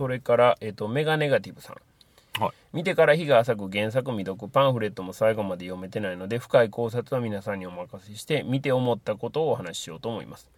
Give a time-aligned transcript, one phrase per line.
[0.00, 2.42] それから、えっとメガネガティブさん。
[2.42, 2.52] はい。
[2.72, 10.48] 見てから日が浅く原作未読パンフレットも最後まで読めてないので深い考察は皆さんにお任せして見て思ったことをお話ししようと思います。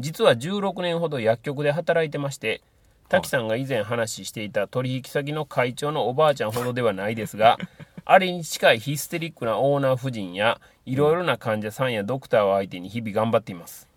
[0.00, 2.60] 実は16年ほど薬局で働いてまして
[3.08, 7.56] 滝さんが以前話していた取引先の会長のおばあちゃんほどではないですが
[8.04, 13.91] あれに近いヒステリックなオーナー夫人やいろいろな患者さんやドクターを相手に日々頑張っています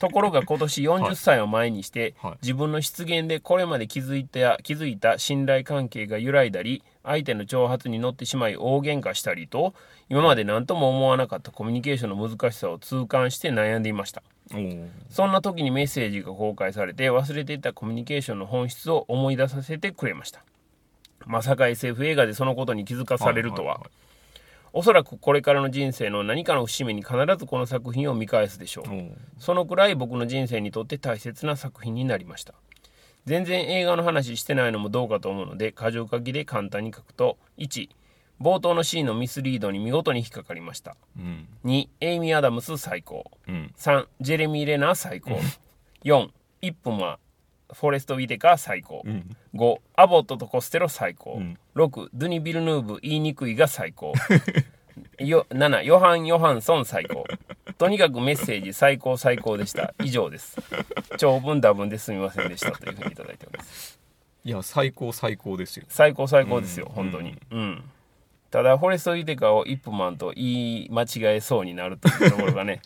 [0.00, 2.38] ところが今年40歳を前にして、はい。
[2.40, 9.74] 自分の失言でこれまで気づいた気づいた信頼関係が揺らいだり相手の挑発に乗ってしまい大喧嘩したりと
[10.08, 14.22] 今まで何とも思わなかったコミュニケーションの難しさを痛感して悩んでいました。
[15.10, 20.42] そんな時にメッセージが公開されて忘れていたコミュニケーションの本質を思い出させてくれました。
[21.26, 23.99] まさか SF 映画でそのことに気づかされるとは,、いい
[24.72, 28.84] おそらくこれからの人生の何かの節目に必ずこの作品を見返すでしょう。
[28.88, 32.54] おーそのくらい僕の人生にとって大切な作品になりました。
[33.26, 37.88] 全然映画の話してないのもどうかと思うので箇条書きで簡単に書くと1
[38.40, 40.96] 冒頭のシーンのミスリードに見事に引っかかりました。
[41.16, 41.46] うん。
[41.64, 43.30] 2エイミー・アダムス最高。
[43.46, 43.72] うん。
[43.76, 45.38] 3ジェレミー・レナー最高。
[46.04, 46.28] 4
[46.62, 47.18] イップマ
[47.72, 49.02] フォレスト・ウィテカー最高。
[49.04, 49.36] うん。
[49.54, 51.58] 5アボットとコステロ最高、うん。
[51.76, 54.12] 6ドゥニ・ビルヌーブ言いにくいが最高。
[55.18, 57.24] よ7ヨハン・ヨハンソン最高。
[57.78, 59.94] とにかくメッセージ最高最高でした。
[60.02, 60.56] 以上です。
[61.18, 63.98] 長文多文ですみませんでしたというふうにいただいております。
[64.42, 65.86] いや最高最高ですよ。
[65.88, 66.94] 最高最高ですよ、うん。
[66.94, 67.38] 本当に。
[67.50, 67.82] うん。
[68.50, 70.44] ただフォレスト・ウィテカーをイップマンと言
[70.84, 72.82] い間違えそうになるというところがね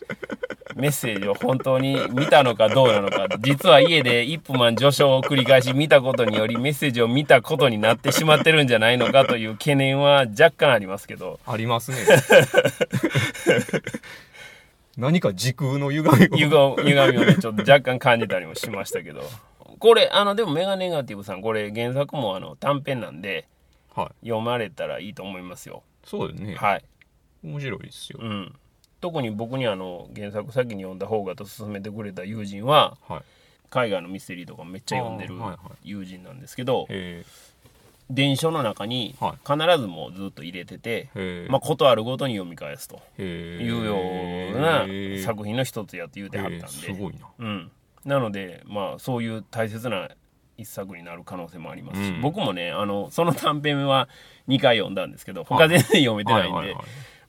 [0.75, 3.27] メッセージを本当に見たのかどうなのか。
[3.39, 11.39] 実は家でイップマン序章を繰り返し見たことによりメッセージを見たことになってしまってるんじゃないのかという懸念は若干ありますけど。
[11.47, 11.97] ありますね。
[14.97, 16.75] 何か時空の歪みを。
[16.75, 19.23] 歪歪みをねちょっと若干感じたりもしましたけど。
[19.79, 23.47] これあのでもメガネガティブさんこれ原作もあの短編なんで
[23.95, 24.27] はい。
[24.27, 25.83] 読まれたらいいと思いますよ。
[26.03, 26.55] そうですね。
[26.55, 26.83] はい。
[27.43, 28.19] 面白いですよ。
[28.21, 28.55] うん、
[29.01, 33.21] 特に僕にあの原作先に読んだ方がと勧めてくれた友人ははい。
[33.69, 35.35] 海外のミステリーとかめっちゃ読んでる
[35.83, 37.25] 友人なんですけどへ
[38.09, 44.85] 電書の中には必ずもうずっと入れてて、えへえまあ、ことあるごとに読み返すというような
[45.23, 47.27] 作品の一つやって言うてはったんで、すごいな。
[47.39, 47.71] うん、
[48.05, 50.09] なのでまあそういう大切な
[50.55, 52.21] 一作になる可能性もありますし、うん。
[52.21, 54.07] 僕もねあのその短編は
[54.47, 56.85] 2回読んだんですけど他全然読めてないんで、はいはいはい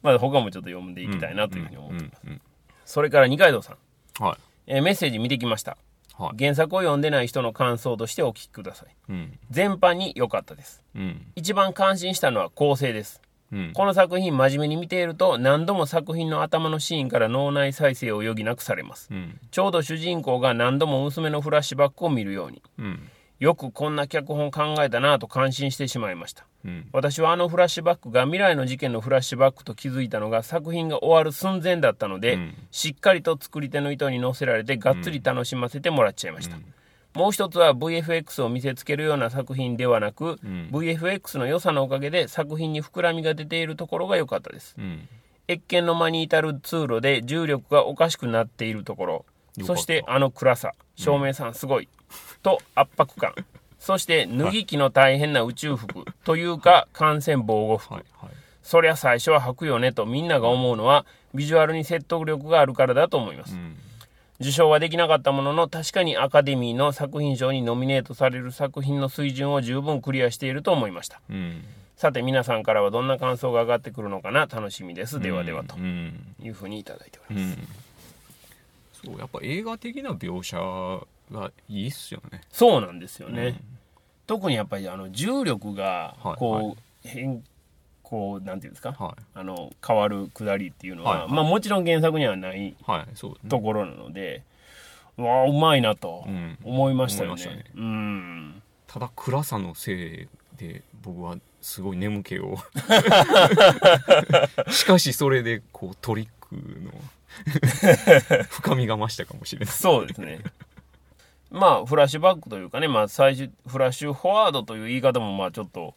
[0.06, 2.40] まあ、他もちょっと読んでいきたいなというふうに思ってます、
[2.84, 3.76] それから二階堂さん
[4.20, 4.26] うん。
[4.26, 4.36] はい。
[4.68, 5.76] えーメッセージ見てきました。
[6.16, 6.36] はい。
[6.38, 8.94] 原作を読んでない人の感想としてお聞きください。
[9.08, 9.38] うん。
[9.50, 10.82] 全般に良かったです。
[10.94, 11.26] うん。
[11.34, 13.20] 一番感心したのは構成です。
[13.52, 13.72] うん。
[13.74, 19.08] この作品真面目に見ていると何度も作品の頭のシーンから脳内再生を余儀なくされます。
[19.10, 19.40] うん。
[19.50, 22.62] ちょうど主人公が何度も娘のフラッシュバックを見るように。
[22.78, 26.46] うんよくこんな脚本考えたなぁと感心してしまいました。
[26.64, 26.88] うん。
[26.92, 32.54] 私はあのフラッシュバックが未来の事件のフラッシュバックと気づいたのが作品が終わる寸前だったので、うん。
[32.70, 36.56] しっかりと作り手の意図に乗せられてがっつり楽しませてもらっちゃいました、
[37.14, 40.70] もう一つは VFX を見せつけるような作品ではなく、ん。
[40.72, 44.74] VFX の良さのおかげで作品に膨らみが出ているところが良かったです。
[44.78, 45.08] うん。
[45.48, 49.24] 越見の間に至る通路で重力がおかしくなっているところ。
[49.62, 50.72] そしてあの暗さ。
[50.96, 51.88] 照明さんすごい、
[52.42, 53.34] と圧迫感。
[53.78, 58.30] そして脱ぎ着の大変な宇宙服というか感染防護服、はいはい。
[58.62, 63.76] そりゃ最初は履くよねとみんなが思うのはビジュアルに説得力があるからだと思います、うん。
[64.40, 71.20] 受賞はできなかったものの確かにアカデミーの作品賞にノミネートされる作品の水準を十分クリアしていると思いました。
[71.30, 71.62] うん。
[71.96, 74.46] さて皆さんからはどんな感想が上がってくるのかな？
[74.46, 75.20] 楽しみです。
[75.20, 75.76] ではではと。
[75.76, 76.34] うん。
[76.42, 77.58] いうふうにいただいております、
[79.04, 79.12] うん。
[79.12, 80.58] そうやっぱ映画的な描写
[81.30, 82.40] がいいっすよね。
[82.50, 83.60] そうなんですよね、
[84.26, 86.76] 特にやっぱりあの重力がはいこう、はい。
[87.02, 87.44] 変
[88.02, 91.32] こうなんていうんですか、はあの変わる下りっていうのは、はいはい。
[91.32, 93.12] まあもちろん原作にはないいはいね。
[93.48, 94.42] ところなので、
[95.18, 96.58] うわあうまいなとうん。
[96.62, 97.72] 思いましたよね,、思いましたね。
[97.74, 98.62] うん。
[98.86, 102.56] ただ暗さのせいで僕はすごい眠気を。
[104.70, 106.92] しかしそれでこうトリックの
[108.50, 109.74] 深みが増したかもしれない。
[109.74, 110.40] そうですね
[111.56, 115.94] まあ、フラッシュバックというかね、まあ、最終、フラッシュフォワードという言い方も、まあ、ちょっと、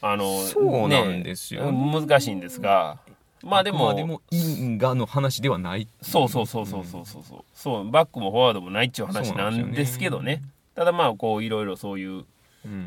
[0.00, 2.98] あの、そうなんですよ、ね、難しいんですが、
[3.42, 7.40] まあでも、でも因果の話ではないそうそうそうそうそうそう、う。
[7.40, 10.42] ん、そうバックもフォワードもないっちゅう話なんですけどね、ね、
[10.74, 12.24] ただまあこういろいろそういう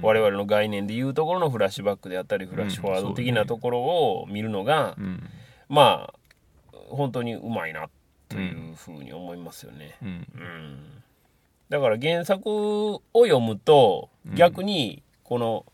[0.02, 5.16] 我々の概念でいうところのフラッシュバックであったりフラッシュフォワード的なところを見るのが、うん。
[5.16, 5.22] ね、
[5.70, 7.90] まあ本当にうまいな
[8.28, 9.96] というふうに思いますよね。
[10.02, 11.02] うん、うん。
[11.72, 15.66] だから原作を読むと逆にこの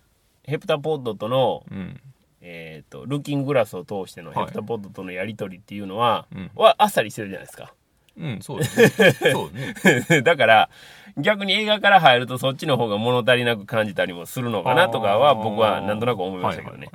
[0.44, 2.00] ヘプタポッドとの、うん。
[2.40, 4.46] えー、とルッキンググラスを通してのはい。
[4.46, 6.52] ヘプタポッドとのやり取りっていうのは、うん。
[6.54, 7.74] はあっさりしてるじゃないですか。
[8.16, 9.12] うんそうですね。
[9.34, 10.22] そうね。
[10.22, 10.70] だから
[11.18, 16.92] 逆に映画から入るとそっちの方が物足りなく感じたりもするのかなとかは僕はなんとなく思いましたけどね。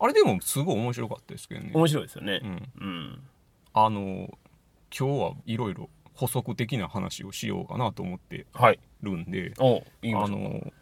[0.00, 1.70] あれでもすごい面白かったですけどね。
[1.72, 2.40] 面白いですよね。
[2.42, 2.46] う。
[2.46, 2.72] ん。
[2.80, 3.22] うん。
[3.74, 4.28] あの
[4.96, 5.88] 今日はいろいろ
[6.18, 8.80] 補足的な話をしようかなと思ってはい。
[9.02, 10.28] るんでお言いまあ。
[10.28, 10.72] の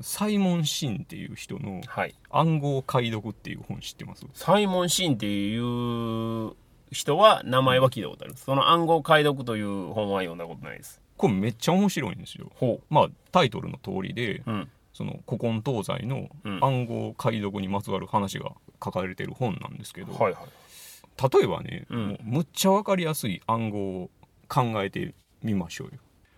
[0.00, 2.14] サイモン・シンっていう人のはい。
[2.30, 4.26] 「暗号解読」っていう本知ってます？
[4.32, 6.54] サイモン・シンっていう
[6.90, 8.34] 人は名前は聞いたことある。
[8.36, 11.00] その暗号解読という本は読んだことないです。
[11.18, 14.42] これめっちゃ面白いんですよほまあタイトルの通りでう。
[14.46, 14.68] うん。
[14.94, 18.52] その古今東西のうん暗号解読にまつわる話が
[18.82, 21.38] 書かれてる本なんですけど、はいはい。
[21.38, 24.10] 例えばね、うんもうむっちゃ分かりやすい暗号を
[24.48, 25.92] 考えてみましょうよ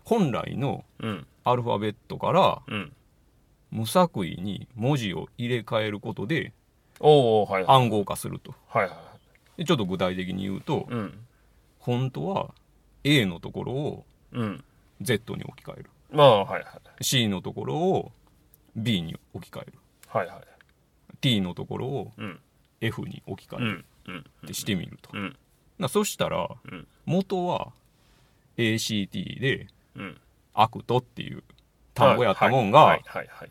[0.05, 1.27] 本来のうん。
[1.45, 2.93] アルファベットからうん。
[3.71, 6.53] 無作為に文字を入れ替えることで。
[7.01, 8.55] 暗号化すると。
[9.57, 11.19] でちょっと具体的に言うと、うん。
[11.79, 12.55] 本当は
[13.05, 14.65] A のところをうん。
[15.01, 17.05] Z に置き換えるまあ、はいはい。
[17.05, 18.13] C のところを
[18.75, 19.73] B に置き換える
[20.09, 20.37] はいはい。
[21.21, 22.41] T のところをうん。
[22.81, 24.15] F に置き換えるうん。
[24.15, 24.21] うん。
[24.21, 25.37] ってしてみると、うん。
[25.79, 26.87] なそしたらうん。
[27.05, 27.73] 元は
[28.59, 29.67] ACT で
[29.97, 30.21] うん。
[30.55, 31.43] act っていう
[31.95, 33.51] 単語やったもんがはいはいはい。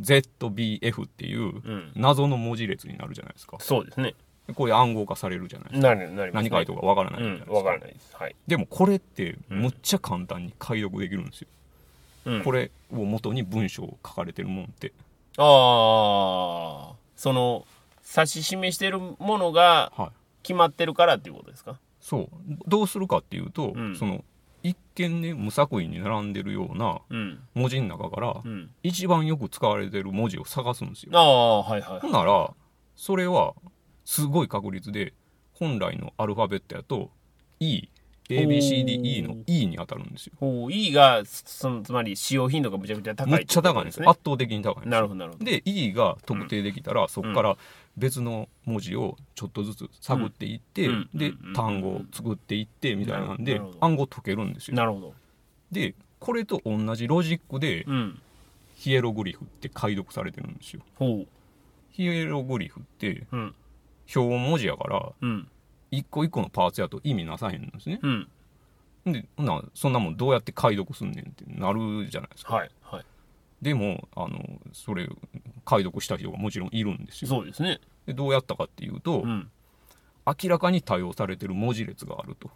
[0.00, 1.92] ZBF っていううん。
[1.96, 4.14] 謎の文字列になるじゃないですかそうですね。
[4.54, 6.30] これ暗号化されるじゃないですかな。
[6.32, 7.38] 何書いてるかわからないじゃうん。
[7.38, 8.16] ないですかわからないです。
[8.16, 8.36] はい。
[8.46, 11.48] でもこれってむっちゃ簡単に解読できるんですよ、
[12.26, 12.44] うん。
[12.44, 14.92] これを元に文章を書かれてるもんって
[15.38, 17.66] ああ、その、
[18.16, 20.10] 指し示してるものがはい
[20.44, 21.76] 決まってるからっていうことですか？
[22.00, 22.28] そう
[22.68, 24.24] どうするかっていうと、うんその
[24.68, 27.38] 一見ね無作為に並んでるようなうん。
[27.54, 28.70] 文字の中からうん。
[28.82, 32.50] 一番よく使われてる文字を探すんですよああ、はいはいほんなら
[32.96, 33.54] それは
[34.04, 35.12] すごい確率で
[35.52, 37.10] 本来のアルファベットやと
[37.60, 44.06] EABCDE の E に当たるんですよほう、E が、その、つまり使用頻度がむちゃくちゃ高いむっちゃ高いんですね。
[44.06, 45.44] 圧倒的に高いんですよなるほど、なるほど。
[45.44, 47.56] で E が特定できたら、そこから
[47.96, 55.14] 別の文字をちょっとずつ探っていって、うんでうん単語を作っていってみたいなんで暗号解けるんですよなるほど。
[55.72, 58.20] でこれと同じロジックでうん。
[58.74, 61.26] ヒエログリフって解読されてるんですよほう。
[61.90, 63.54] ヒエログリフってうん。
[64.14, 65.48] 表文字やからうん。
[65.90, 68.28] 一個一個のパーツやと意味なさへんんですねうん。
[69.06, 72.70] でならそんなもんどうやって解読すんねんってなるじゃないですかはい。
[72.82, 73.04] はい。
[73.66, 74.38] でもあの
[74.72, 75.08] それ
[75.64, 77.80] 解読した人がもちろんいるんですよそうですね。
[78.06, 79.50] でどうやったかっていうと、うん。
[80.24, 82.48] 明らかに多用されてる文字列があると。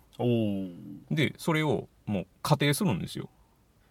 [1.11, 3.29] でそれをもう仮定するんですよ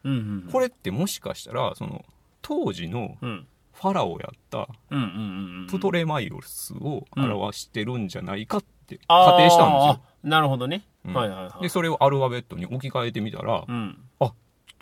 [0.05, 0.15] うんう
[0.47, 0.49] ん。
[0.49, 2.05] これってもしかしたらその
[2.41, 3.47] 当時のうん。
[3.73, 5.67] ファラオやったうんうんうんうん。
[5.67, 10.85] プトレマイオスを表してるんじゃないかって仮定したんですよなるほどね。
[11.05, 11.63] うんはいはいはい。
[11.63, 13.97] でそれをアルファベットに置き換えてみたらうん。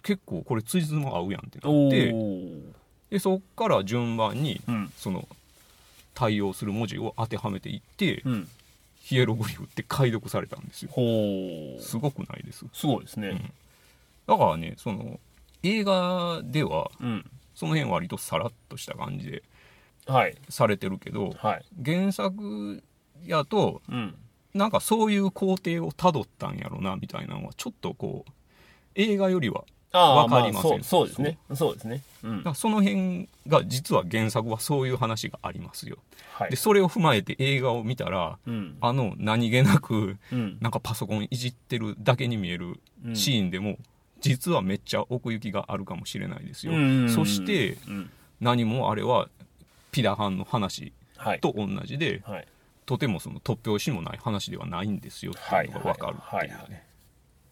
[0.07, 3.12] 結構これつじつま合うやんってなおってお。
[3.12, 4.94] でそっから順番にうん。
[4.95, 5.27] その
[6.14, 8.47] 対応する文字を当てはめていってうん。
[9.02, 10.92] ヒエログリフって解読されたんですよ。
[11.81, 13.52] すごくないですすごいですね。
[14.28, 15.19] だからねその
[15.64, 17.30] 映画ではうん。
[17.54, 19.44] その辺割とさらっとした感じで
[20.06, 20.37] はい。
[20.47, 21.66] されてるけどはい。
[21.83, 22.81] 原作
[23.26, 24.16] やとうん。
[24.54, 28.31] なんかそういう工程をたどったんやろなみたいなのはちょっとこう
[28.95, 29.66] 映画よりは
[29.97, 31.37] ああ、わかりませんあそうそうですね。
[31.56, 32.01] そうですね。
[32.23, 32.49] うんだか。
[32.49, 35.97] らその辺が実は原作はそういう話がありますよ
[36.33, 36.56] はいで。
[36.56, 38.77] それを踏まえて映画を見たらうん。
[38.81, 40.57] あの何気なくうん。
[40.61, 43.77] なんかパソコンいじってるだけに見えるうんシーンでも
[44.21, 48.09] 実はめっちゃ奥行きがあるかもしれないですようんそしてうん。
[48.42, 49.30] 何もあれは
[49.92, 51.39] ピダハンの話はい。
[51.39, 52.47] と同じではい。
[52.85, 56.68] とてもその突拍子もない話ではないんですよってはいいうのが分かるっていうは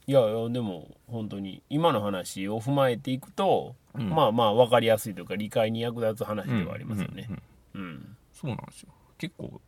[0.07, 4.09] いやいやでも本当に今の話を踏まえていくと、うん。
[4.09, 7.27] まあまあ分かりやすいというか理解に役立つ話ではありますよね。
[7.73, 8.17] うんうんうんうん。
[8.33, 8.89] そうなんですよ。
[9.17, 9.61] 結構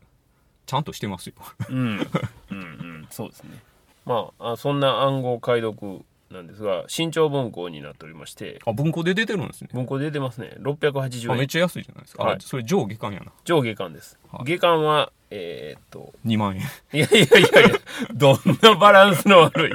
[0.65, 1.34] ちゃんとしてますよ。
[1.70, 1.77] うん。
[1.77, 3.08] うんうん。
[3.10, 3.62] そうですね。
[4.06, 8.60] まああそんな暗号解読なんですが新潮文庫になっておりまして。
[8.65, 9.70] あ文庫で出てるんですね。
[9.74, 10.51] 文庫で出てますね。
[10.60, 11.32] 680円。
[11.32, 12.36] あめっちゃ安いじゃないですか、はい。
[12.36, 13.32] あそれ上下巻やな。
[13.46, 14.46] 上下巻です、はい。
[14.46, 16.62] 下巻はえーっと2万円
[16.93, 17.41] いやいやいやい
[17.72, 17.79] や、
[18.13, 19.72] どんなバランスの悪い。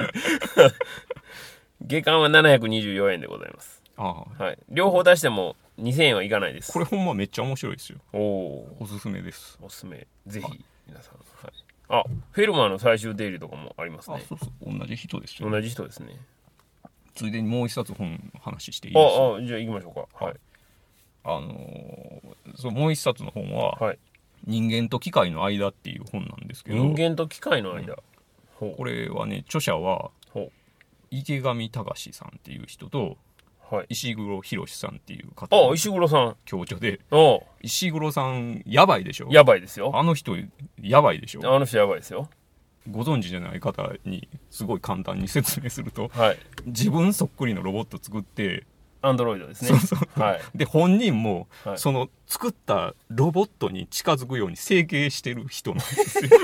[1.81, 3.81] 下巻は724円でございます。
[3.97, 4.57] ああはい。
[4.69, 6.71] 両方出しても2000円はいかないです。
[6.71, 10.07] これほんまめっちゃ面白いですよおおおすすめですおすすめ。
[10.27, 11.15] ぜひ、皆さん。
[11.15, 11.53] はい。
[11.89, 14.17] あ、フェルマーの最終定理とかもありますね。
[14.17, 16.17] あそうそう同じ人ですよ同じ人ですね。
[17.13, 19.19] ついでにもう一冊本の話していいです？
[19.19, 20.35] ああじゃあ行きましょうかはい
[21.25, 23.99] あのーそうもう一冊の本ははい
[24.45, 26.77] 「人間と機械の間」っていう本なんですけど。
[26.77, 27.97] 人間と機械の間、
[28.55, 30.11] ほこれはね著者は
[31.11, 33.17] 池上隆さんっていう人と
[33.71, 33.85] うはい。
[33.89, 36.35] 石黒博さんっていう方あの石黒さん。
[36.45, 39.27] 共著でお石黒さんやばいでしょ？
[39.31, 39.91] やばいですよ。
[39.95, 40.35] あの人
[40.81, 41.55] やばいでしょ？
[41.55, 42.29] あの人やばいですよ。
[42.91, 46.37] ご存知じゃない方にすごい簡単に説明するとはい。
[46.65, 48.65] 自分そっくりのロボット作って
[49.03, 49.69] アンドロイドですね。
[49.69, 50.19] そうそう。
[50.19, 50.41] はい。
[50.55, 51.77] で本人もはい。
[51.77, 56.29] その作ったロボットに近づくように整形してる人なんですよ。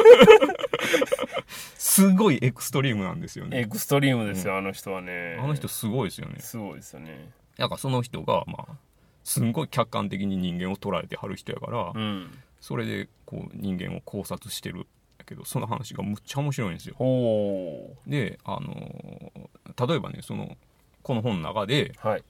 [1.77, 3.61] すごいエクストリームなんですよね。
[3.61, 5.37] エクストリームですよ、あの人はね。
[5.41, 6.39] あの人すごいですよね。
[6.39, 7.31] すごいですよね。
[7.57, 8.77] なんかその人がまあ
[9.23, 12.37] すんごい客観的に人間を捉えてはる人やから、うん。
[12.59, 14.85] それでこう人間を考察してる
[15.25, 16.95] けどその話がむっちゃ面白いんですよ。
[16.97, 20.57] ほであのー例えばねその
[21.03, 22.23] この本の中でうはい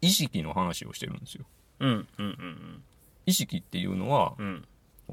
[0.00, 1.44] 意識の話をしてるんですよ。
[1.80, 2.82] うんうんうん
[3.26, 4.46] 意識っていうのはうん。
[4.46, 4.64] うん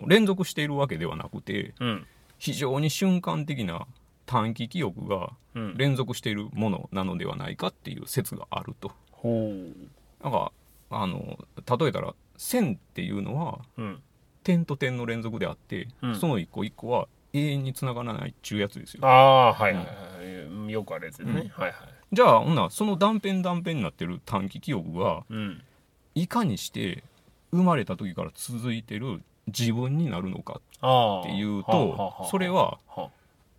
[0.08, 2.08] 連続しているわけではなくてうん。
[2.40, 3.86] 非常に瞬間的な
[4.26, 5.78] 短期記憶がうん。
[5.78, 8.92] 連続しているものなのではないかっていう説があると。
[9.12, 10.24] ほう。
[10.24, 10.52] なんか
[10.90, 11.38] あの
[11.80, 14.02] 例えたら線っていうのはうん。
[14.44, 16.16] 点と点の連続であって、うん。
[16.16, 19.08] その一個一個は永遠につながらないっちゅうやつですよ。
[19.08, 21.38] ああはいはいはい、よくあるやつですね、うん。
[21.38, 21.72] はいはい
[22.14, 25.62] じゃあほんならその断片断片になってる短期記憶がうん。
[26.16, 27.04] いかにして
[27.52, 33.10] 生まれた時から続いてる自分になるのかっていうとそれはは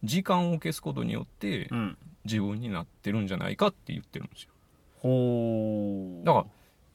[0.05, 1.99] 時間を消すことによってうん。
[2.25, 6.25] 自分になってるんじゃないかって言ってるんですよ。
[6.25, 6.47] だから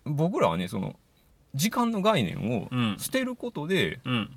[0.05, 0.95] 僕らはねその
[1.53, 2.95] 時間の概念をうん。
[2.97, 4.31] 捨てることでうん。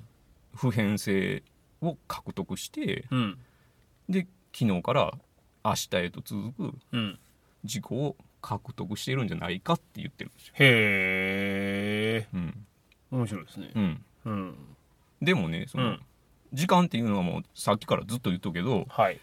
[0.55, 1.41] 普遍性
[1.81, 3.37] を獲得してうん。
[4.09, 5.13] で昨日から
[5.63, 7.19] 明日へと続くうん。
[7.63, 10.53] 自己を獲得しているんじゃないかって言ってるんですよ。
[10.59, 12.27] へえ。
[12.33, 12.65] うん。
[13.11, 13.71] 面白いですね。
[13.73, 14.55] うん、うん。
[15.21, 16.01] でもねその、うん。
[16.51, 19.19] 時間っていうのはもうさっきからずっと言っとくけどはい。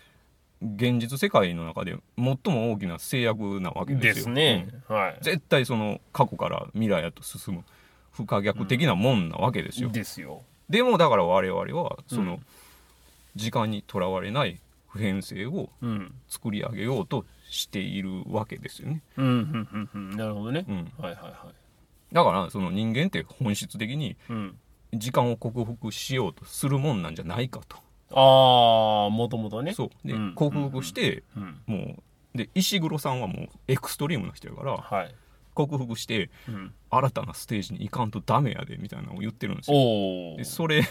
[0.62, 4.14] 現実世界の中で最も大きな制約なわけですよ。
[4.14, 5.14] ですね、はい。
[5.14, 7.64] うん絶対その過去から未来へと進む
[8.10, 9.90] 不可逆的なもんなわけですよ。
[9.90, 10.42] ですよ。
[10.68, 12.46] でもだから我々はその、うん。
[13.36, 14.58] 時間にとらわれない
[14.90, 16.14] 普遍性をうん。
[16.28, 19.02] 作り上げようとしているわけですよね。
[19.16, 20.16] うんうんうんうん。
[20.16, 22.14] なるほどね、うん、はいはいはい。
[22.14, 24.58] だからその人間って本質的にうん。
[24.92, 27.76] 時間を克服しようとするもんなんじゃないかと。
[28.12, 29.72] ああもともとね。
[29.72, 29.90] そう。
[30.06, 32.02] で、うん克服して、うんもう
[32.36, 35.14] で石黒さんはもうエクストリームな人やからはい、
[35.54, 40.36] 克服してうん、新たなステージに行かんとダメやでみたいなのを言ってるんですよ。
[40.36, 40.82] でそれ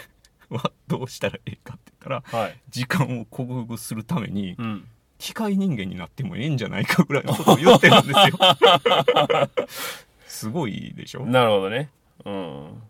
[0.50, 2.58] はどうしたらええかっったらはい。
[2.70, 4.86] 時間を克服するためにうん。
[5.18, 8.38] 機械人間になってもええんじゃないかぐらいのことを言ってるんですよ。
[10.28, 11.26] すごいでしょ？
[11.26, 11.90] なるほどね。
[12.26, 12.82] うん。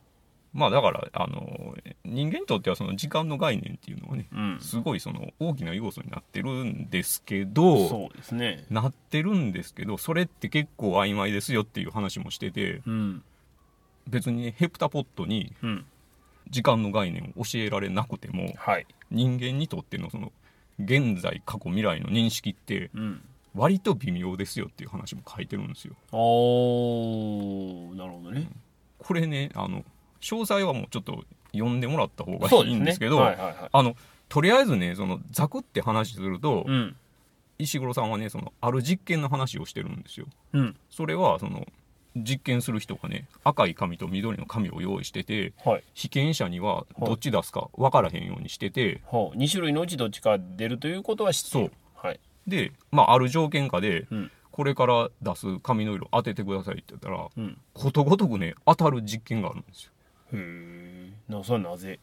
[0.53, 1.75] まあだからあの
[2.05, 4.57] 人間にとってはその時間の概念っていうのはねうん。
[4.59, 8.65] すごいその大きな要素になってるんですけどそうですね。
[8.69, 13.23] なってるんですけどそれって結構曖昧ですよっていう話もしててうん。
[14.07, 15.85] 別にねヘプタポットにうん
[16.49, 18.85] 時間の概念を教えられなくてもはい。
[19.11, 20.31] 人間にとってのその
[20.83, 23.21] 現在過去未来の認識ってうん。
[23.55, 25.95] 割と微妙ですよっていう話も書いてるんですよ。
[26.11, 28.47] おーなるほどね。
[28.99, 29.83] これねあの
[30.21, 33.69] 詳細はもうちょっと読んでもらった方がいいんですけどはいはいはい。
[33.71, 33.95] あの
[34.27, 36.95] とりあえずねそのザクって話すると、うん。
[37.57, 40.27] 石黒さんはねそのある実験の話をしてるんですよ。
[40.53, 40.77] うん。
[40.89, 41.67] それはその
[42.23, 45.83] 実験する人がね赤い紙と緑の紙を用意しててはい。
[45.93, 52.19] 被験者にはどっち出すか分からへんようにしててほう2種類のうちどっちか出るということは知っているはい。
[52.47, 54.31] で、まあ、ある条件下でうん。
[54.51, 57.57] これから出す紙の色当ててくださいって言ったらうん。
[57.73, 59.91] ことごとくね当たる実験があるんですよ。
[60.33, 60.37] へ
[61.29, 61.31] え。
[61.31, 61.99] なそれはなぜ？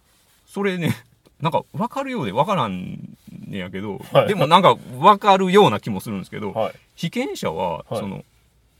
[0.47, 0.91] それね
[1.41, 4.29] なんか分かるようで分からんねやけど、はい。
[4.29, 6.75] でもなんか分かるような気もするんですけど、はい。
[6.95, 7.99] 被験者ははい。
[7.99, 8.25] その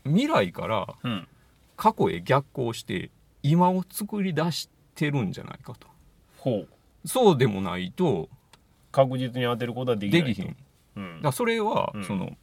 [0.07, 1.29] 未来からうん。
[1.77, 3.11] 過去へ逆行して
[3.43, 5.87] 今を作り出してるんじゃないかと。
[6.39, 6.69] ほう。
[7.09, 8.29] そうでもないと
[8.91, 10.47] 確実に当てることはできないできひん。
[10.47, 10.59] だか
[10.97, 12.05] うんらそれはうん。
[12.05, 12.37] その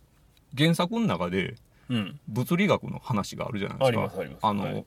[0.56, 1.56] 原作の中で
[1.90, 2.20] うん。
[2.28, 3.88] 物理学の話があるじゃないですか。
[3.88, 4.40] ありますあります。
[4.44, 4.86] あの、はい。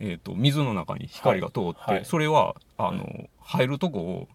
[0.00, 1.94] えー、と水の中に光が通って、はい。
[1.96, 2.04] はい。
[2.06, 4.28] それはあの入るとこを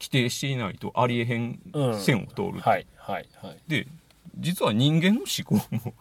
[0.00, 2.86] 規定していないとありえへんうん線を通る、はい。
[2.96, 3.28] はい。
[3.42, 3.58] はい。
[3.68, 3.86] で
[4.36, 5.94] 実は人間の思考も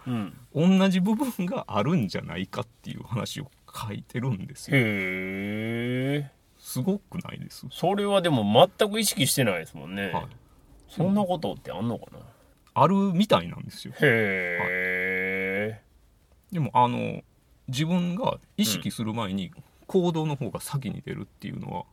[0.53, 0.77] うん。
[0.79, 4.77] 同じ部分があるんじゃないかっていう話を書いてるんですよ。
[4.77, 10.27] へえすごくないです、それはでも全く意識してないですもんね、はい、
[10.89, 12.19] そんなことってあんのかな？
[12.73, 13.93] あるみたいなんですよ。
[14.01, 15.81] へえ
[16.51, 17.21] でもあの
[17.67, 19.51] 自分が意識する前に
[19.85, 21.85] 行動の方が先に出るっていうのは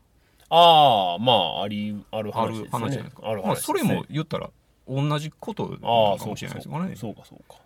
[0.49, 2.79] ああまあありあるある話ですね。
[2.79, 3.29] 話じゃないですか。
[3.29, 4.51] ある話まあ、それも言ったら
[4.89, 7.59] 同じことなああそうのかもしれないですそうからねそうかそうか。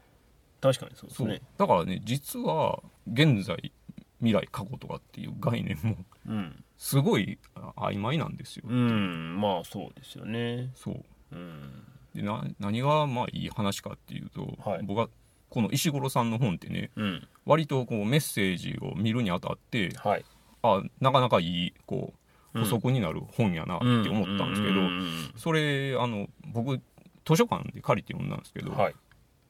[0.60, 1.42] 確かにそうですね。
[1.58, 2.82] だからね実は
[3.12, 3.72] 現在
[4.20, 5.96] 未来過去とかっていう概念も
[6.26, 6.64] うん。
[6.78, 10.70] すごいあ曖昧なんですよ、うんまあそうですよね。
[10.74, 11.04] そう。
[11.32, 11.84] うん。
[12.14, 14.82] でな何がまあいい話かっていうと、はい。
[14.82, 15.08] 僕は
[15.48, 17.28] この石黒さんの本ってねうん。
[17.44, 20.24] 割とこうメッセージを見るにあたってはい。
[20.62, 22.12] あなかなかいいこ
[22.54, 25.32] ううん補足になる本やなって思ったんですけど、うん。
[25.36, 26.80] それあの僕
[27.26, 28.94] 図書館で借りて読んだんですけど、はい。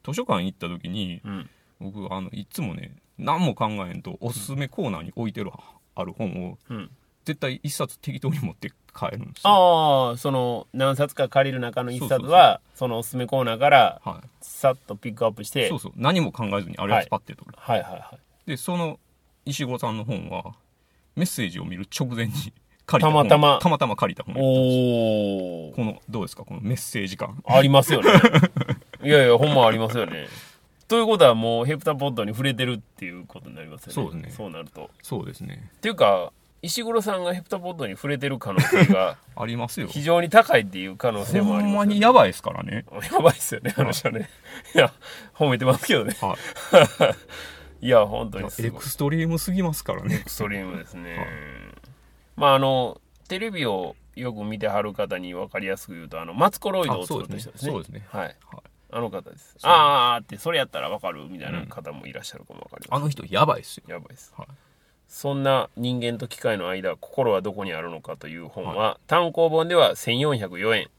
[0.03, 1.49] 図書館行った時にうん。
[1.79, 5.51] 僕あのいつもね何も考えんとおすすめコーナーに置いてる
[5.95, 6.89] ある本をうん。
[7.23, 9.49] 絶対一冊適当に持って帰るんですよ。
[9.49, 15.91] ああその何冊か借りる中の一冊はそのおすすめコーナーからはさっとピックアップしい、てそうそう。
[15.97, 18.49] 何も考えずにあるやつパッて取る、はいはいはい。
[18.49, 18.97] でその
[19.45, 20.55] 石黒さんの本は
[21.17, 22.33] メッセージを見る直前に
[22.87, 23.11] 借りた。
[23.13, 23.59] 本たまたま。
[23.61, 26.43] たまたま借りた本おおこのどうですか？
[26.43, 27.41] このメッセージ感。
[27.45, 28.09] ありますよね。
[29.03, 30.27] いやいやほんまありますよね。
[30.87, 33.93] ということはもうヘプタポッドに触れてるっていうことになりますよね。
[33.93, 34.31] そうですね。
[34.35, 34.89] そうなると。
[35.03, 35.69] そうですね。
[35.75, 39.87] っていうか石黒さんがヘプタポッドに触れてる可能性が ありますよ。
[39.87, 41.75] 非常に高いっていう可能性もあほんりまよね。
[41.75, 42.85] ますにやばいですからね。
[43.11, 44.29] やばいっすよね、あの人ね。
[44.73, 44.77] い。
[44.77, 44.91] や、
[45.35, 46.15] 褒めてますけどね。
[46.21, 46.35] は
[47.81, 47.85] い。
[47.85, 48.81] いや、本当にすエごい。
[48.81, 50.15] クストリームすぎますからね。
[50.15, 51.27] エクストリームですね。
[52.37, 57.71] はいまあ、あの、テレビをよく見てはる方に分かりやすく言うと、あの、マツコロイドを作った人ですね。
[57.71, 58.21] そうですねはい。
[58.23, 58.35] はい
[58.89, 59.55] あの方です。
[59.57, 63.83] そうあーって、それやったら分かるみたいな方もいらっしゃるかも分かりまあの人やばいっすよ。
[63.87, 64.33] やばいです。
[64.37, 64.47] はい
[65.09, 70.89] そんな人間と機械の間、心はどこにあるのかという本は、単行本では1404円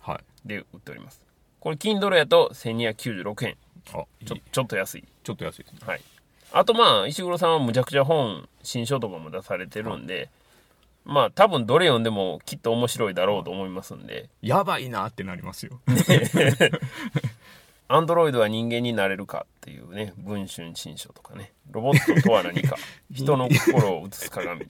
[0.00, 1.20] はいで売っております。
[1.58, 3.56] これ、Kindle やと1296円。
[3.94, 5.04] あちょちょっと安い。
[5.24, 6.00] ちょっと安いですねはい。
[6.52, 10.30] あとまあ、石黒さんはむちゃくちゃ本、新書とかも出されてるんで、
[11.08, 15.80] まあ多分どれ読んでもきっと面白いだろうと思いますんで、やばいなってなりますよ。
[17.90, 22.76] アンドロイドは人間になれるかっていうね、文春新書とかね、ロボットとは何か、
[23.10, 24.66] 人の心を映す鏡。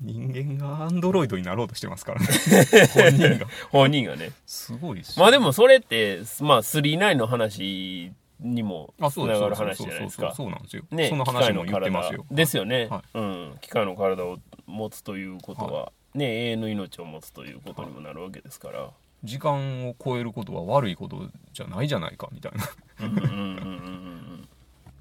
[0.00, 2.26] 人間がアンドロイドになろうとしてますからね。
[2.92, 3.46] 本人が。
[3.70, 4.32] 本人がね。
[4.44, 8.10] すごいっすまあでもそれって、まあ39の話
[8.42, 10.32] にもあつながる話じゃないですか。
[10.32, 12.24] すそうなんですよ、ね、その話も言ってますよ。
[12.24, 18.90] 機械の体ですよね、はうん、機械の体を持つということは、ね、永遠の命を持つということにもなるわけですから、
[19.24, 22.64] 時間を超えることは悪いことじゃないじゃないかみたいな。
[23.06, 24.48] うんうんうんうんうんうん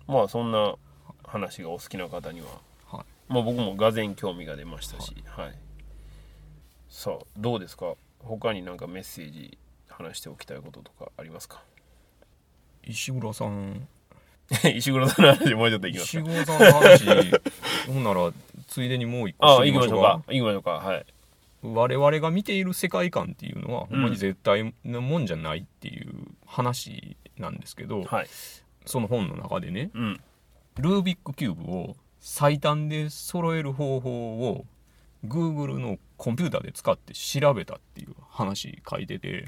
[0.07, 0.75] まあそんな
[1.23, 2.47] 話がお好きな方には、
[2.85, 3.33] はい。
[3.33, 5.53] まあ、僕もがぜ興味が出ましたし、はい。
[6.89, 7.93] さあどうですか？
[8.19, 11.63] 他になんかメッセージ話しておきたいこととかありますか？
[12.85, 13.87] 石黒さん。
[14.75, 17.05] 石黒さんの話もうちょっといきます石か黒さんの話。
[17.87, 18.33] ほんなら
[18.67, 20.23] ついでにもう一個ああ行きましょうか。
[20.27, 20.71] 行きましょうか。
[20.71, 21.05] はい。
[21.63, 26.13] 我々が見ている世界観っていうのは、ほんまに絶対のもんじゃないっていう
[26.45, 28.27] 話なんですけど、はい。
[28.85, 30.19] その本の中でねうん。
[30.77, 34.65] ルービックキューブを最短で揃える方法を
[35.25, 39.47] Google のコンピューターで使って調べたっていう話書いてて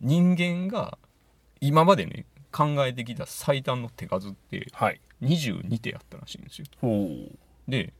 [0.00, 0.98] 人間が
[1.60, 5.00] 今までね考えてきた最短の手数ってはい。
[5.22, 6.66] 22手やったらしいんですよ。
[6.80, 7.08] ほ
[7.66, 7.92] で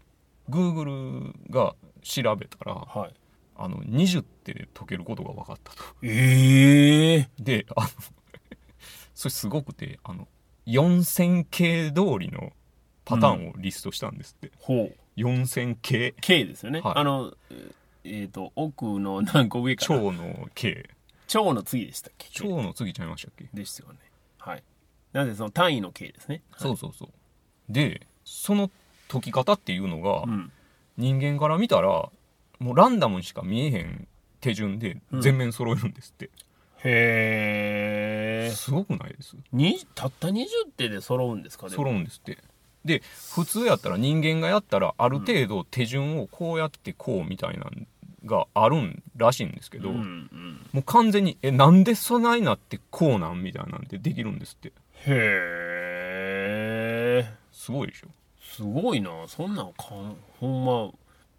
[0.48, 3.14] Google が調べたらうはい。
[3.56, 5.82] あの20手で解けることが分かったと。
[6.02, 7.88] ええであの
[9.12, 10.28] それすごくてあの
[10.66, 12.52] 4000系通りの
[13.04, 14.96] パターンをリストしたんですって、ほう。
[15.16, 16.92] 4000系 K ですよね、はい。
[16.96, 17.36] あの
[18.04, 20.90] えっ、と奥の何個上かな蝶の系
[21.26, 22.28] 蝶の次でしたっけ？
[22.28, 23.98] 蝶の次ちゃいましたっけ、ですよね
[24.44, 24.62] はい。
[25.12, 26.42] なのでその単位の K ですね。
[26.56, 27.08] そうそうそう。
[27.68, 28.70] でその
[29.08, 30.52] 解き方っていうのが、うん。
[30.96, 32.08] 人間から見たら
[32.60, 34.06] もうランダムにしか見えへん
[34.40, 36.30] 手順で全面揃えるんですって、
[36.84, 39.34] へえすごくないです？
[39.96, 41.82] たった20手で揃うんですかでも。
[41.82, 42.38] 揃うんですって。
[42.84, 43.02] で
[43.34, 47.88] 普通やったら人間がやったらある程度手順をこうやってこうみたいなん
[48.24, 50.66] があるんらしいんですけど、うんうん。
[50.72, 54.68] もう完全にえなんでそないなってこうなんみたいなんでできるんですって。
[54.68, 54.72] へ
[57.24, 57.34] え。
[57.52, 58.08] すごいでしょ。
[58.40, 59.10] すごいな。
[59.26, 60.90] そんなんかんほんま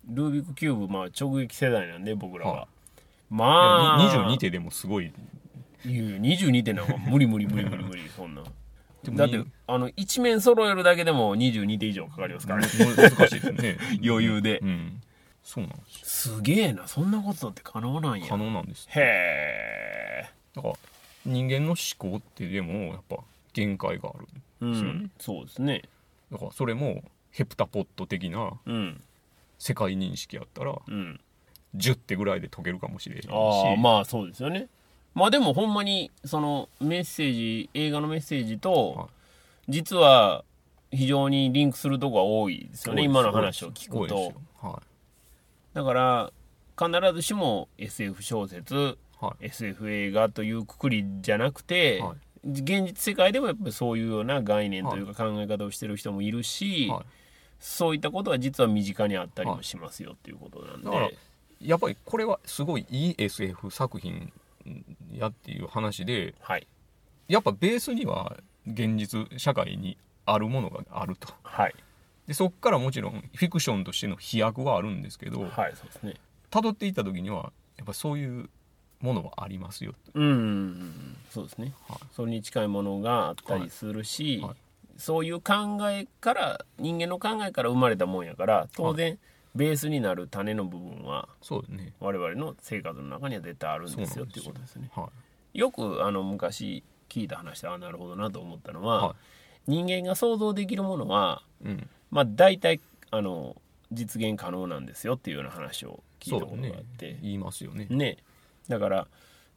[0.07, 2.67] ルービックキューブまあ直撃世代なんで僕らは、はい。
[3.29, 4.03] まあ。
[4.03, 5.05] いやに22手でもすごい。
[5.05, 5.09] い
[5.87, 8.41] やいや22手なんか無理無理無理無理無理そんな
[9.03, 12.67] でもだってあの一面揃えるだけでも22手以上かかりますからね。
[12.79, 13.77] む難しいですね。
[14.03, 14.59] 余裕で。
[14.59, 15.01] うん
[15.45, 16.35] そうなんですよ。
[16.35, 16.87] すげえな。
[16.87, 18.27] そんなことって可能なんや。
[18.27, 20.29] 可能なんですへえ。
[20.55, 20.73] だから
[21.25, 23.17] 人間の思考ってでもやっぱ
[23.53, 24.27] 限界がある
[24.61, 24.99] うですよね。
[25.03, 25.83] ん、そうですね。
[26.31, 29.01] だからそれもヘプタポット的なうん。
[29.59, 31.19] 世界認識やったらうん。
[31.77, 33.27] 10手ぐらいで解けるかもしれへんし。
[33.29, 34.67] ああまあそうですよね。
[35.13, 39.07] まあでもほんまにそのメッセージ映画のメッセージと、はい。
[39.69, 40.43] 実は
[40.91, 43.03] 非常にリンクするとこが多いですよね。
[43.03, 44.15] 今の話を聞くと。
[44.15, 44.94] 多い
[45.75, 46.31] だから
[46.77, 49.45] 必ずしも SF 小説いはい。
[49.45, 52.49] SF 映画というくくりじゃなくて、はい。
[52.49, 57.05] 現実世界でもやっぱりそういうような概念というか考え方をしてる人もいるし、はい。
[57.59, 61.17] そういったことが実は身近にあったりもしますよっていうことなんで、
[61.59, 64.31] やっぱりこれはすごいいい SF 作品
[65.11, 66.67] やっていう話ではい。
[67.27, 71.33] やっぱベースには現実社会にあるものがあると。
[71.43, 71.75] はい
[72.27, 76.15] でそっからもちろんフィクションとしての飛躍はあるんですけどはいそうですね。
[76.51, 78.49] 辿っていった時にはやっぱそういう
[79.01, 79.91] ものはありますよ。
[79.91, 81.99] とうんうんうんそうですね、はい。
[82.15, 84.49] それに近いものがあったりするし、はい。
[84.49, 84.55] はい。
[84.97, 85.53] そういう考
[85.89, 89.19] えから人間の考えから生まれたもんやから当然、
[89.53, 91.93] ベースになる種の部分はそうですね。
[91.99, 94.89] 我々の生活の中には絶対あるんですよっていうことですね。
[94.95, 95.09] は
[95.53, 99.15] よくあの昔聞いた話であなるほどなと思ったのは、は
[99.67, 102.79] 人間が想像できるものはいうんまあ大体
[103.11, 103.57] あの
[103.91, 107.87] 実現可能なんですよっていうような話を聞そいうたことねがあって、言いますよね。
[107.89, 108.17] ね。
[108.69, 109.07] だから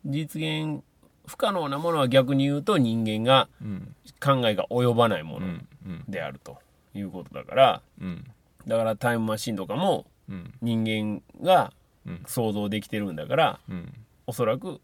[0.05, 0.83] 実現
[1.29, 3.95] 不可能なものは逆に言うと人間がうん。
[4.21, 5.47] 考えが及ばないもの
[6.09, 6.59] であると
[6.95, 8.25] いうことだからうん。
[8.67, 10.53] だからタイムマシンとかもうん。
[10.61, 11.73] 人間が
[12.05, 12.23] うん。
[12.27, 13.95] 想像できてるんだからうん。
[14.27, 14.81] おそらく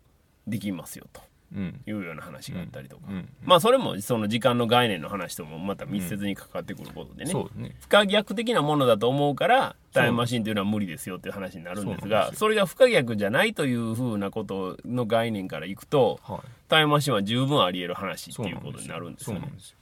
[0.46, 1.20] できますよと。
[1.20, 3.28] うんいうような話があったりとか、うん。
[3.44, 7.76] まあそれもその時間の概念の話ともまた密接に関わってくることでね、ね。
[7.80, 16.40] 不可逆的なものだと思うからタイムマシンというのは無理ですよっていう話になるんですがそれが不可逆じゃないというふうなことの概念からいくとはい。
[16.68, 19.40] タイムマシンは十分あり得る話っていうことになるんですよね。
[19.40, 19.76] そうなんですよ。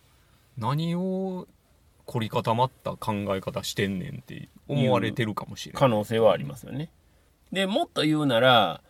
[0.58, 1.46] 何を
[2.04, 5.80] 凝り固まった考え方してんねんって思われてるかもしれない。
[5.80, 6.90] 可能性はありますよね。
[7.52, 8.82] でもっと言うなら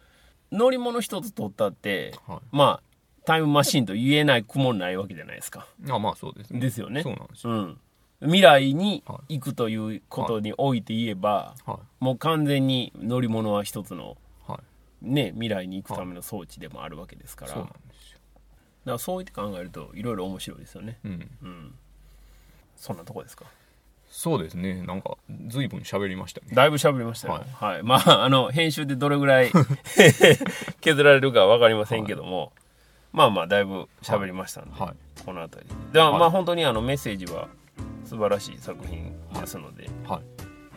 [0.53, 2.39] 乗り物一つ取ったってはい。
[2.53, 2.83] まあ
[3.25, 5.67] タイムマシンと言えない雲ないわけじゃないですか。
[5.89, 6.61] あまあそうですね。
[6.61, 7.03] ですよね。
[7.03, 7.53] そうなんですよ。
[7.53, 7.81] うん。
[8.21, 14.17] 未来には行くということにおいて言えば、はもう完全に乗り物は一つの
[14.49, 14.61] いは
[15.03, 15.15] い。
[15.15, 18.19] ね未来に行くための装置でもあるわけですから、そうなだかんですよ。
[18.85, 20.99] らそう言って考えるといろいろ面白いですよね。
[21.05, 21.31] うん。
[21.43, 21.75] うん。
[22.77, 23.45] そんなとこですか
[24.13, 24.83] そうですね。
[24.83, 25.17] なんか
[25.49, 26.49] 随分喋りましたね。
[26.53, 27.43] だいぶ喋りましたよ。
[27.59, 29.51] ははい、まああの編集でどれぐらい
[30.83, 32.53] 削られるかは分かりませんけども、
[33.13, 35.25] まあまあだいぶ喋りましたんで、はい。
[35.25, 35.99] この辺りで。
[35.99, 36.21] は、はい。
[36.21, 37.49] まあ本当にあのメッセージは
[38.05, 40.21] 素晴らしい作品ですので、はい。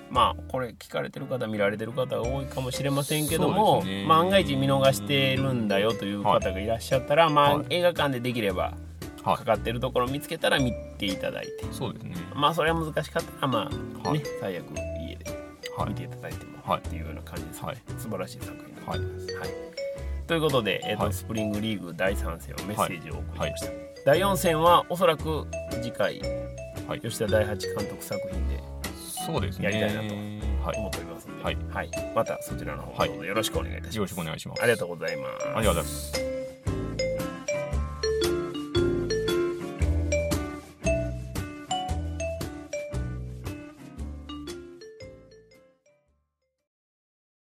[0.10, 4.08] まあこれ聞かれてる方見られてる方が多いかもしれませんけども、そうですね。
[4.08, 7.66] 万が一見逃してるんだよという方がいらっしゃったら、まあ、はい。
[7.70, 8.85] 映画館でできればはい
[9.26, 11.66] かかってるところを見つけたら見ていただいて。
[11.72, 12.16] そうですね。
[12.36, 13.70] まあそれは難しかったらま
[14.04, 14.20] あ、はい。
[14.20, 15.26] ね最悪家で
[15.78, 15.90] はい。
[15.90, 16.80] 見ていただいても、はい。
[16.80, 17.78] っていうような感じですね、はい。
[17.98, 19.50] 素晴らしい作品でございます、ははい。
[20.28, 21.14] ということで、えーとはい。
[21.14, 23.74] スプリングリーグ第3戦をメッセージを送りました、は
[24.06, 26.22] 第4戦はおそらく次回
[26.88, 27.02] はい。
[27.02, 28.64] 吉田大八監督作品で
[29.26, 29.66] そうですね。
[29.66, 30.16] やりたいなと
[30.68, 31.90] はい思っておりますので、はい。
[32.16, 34.62] またそちらの方どうぞよろしくお願いいたします、よろしくお願いします。
[34.62, 35.48] ありがとうございます。
[35.48, 36.35] ありがとうございます